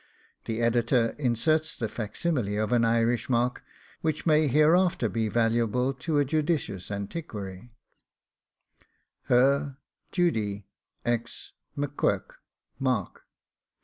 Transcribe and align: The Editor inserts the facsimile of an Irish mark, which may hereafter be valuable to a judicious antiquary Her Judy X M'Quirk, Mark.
The 0.45 0.61
Editor 0.63 1.09
inserts 1.19 1.75
the 1.75 1.87
facsimile 1.87 2.55
of 2.57 2.71
an 2.71 2.83
Irish 2.83 3.29
mark, 3.29 3.63
which 4.01 4.25
may 4.25 4.47
hereafter 4.47 5.07
be 5.07 5.29
valuable 5.29 5.93
to 5.93 6.17
a 6.17 6.25
judicious 6.25 6.89
antiquary 6.89 7.69
Her 9.25 9.77
Judy 10.11 10.65
X 11.05 11.51
M'Quirk, 11.77 12.39
Mark. 12.79 13.27